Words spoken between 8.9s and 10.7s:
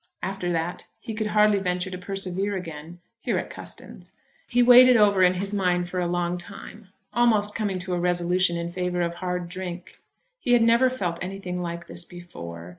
of hard drink. He had